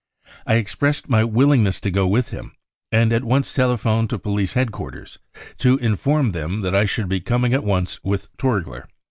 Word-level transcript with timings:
I 0.47 0.55
expressed 0.55 1.09
my 1.09 1.23
willingness 1.23 1.79
to 1.81 1.91
go 1.91 2.07
with 2.07 2.29
him, 2.29 2.55
and 2.91 3.13
at 3.13 3.23
once 3.23 3.53
telephoned 3.53 4.09
to 4.09 4.17
police 4.17 4.53
head 4.53 4.71
quarters 4.71 5.19
to 5.59 5.77
inform 5.77 6.31
them 6.31 6.61
that 6.61 6.73
I 6.73 6.85
should 6.85 7.07
be 7.07 7.19
coming 7.21 7.53
at 7.53 7.63
once 7.63 8.03
with 8.03 8.35
Torgier. 8.37 8.87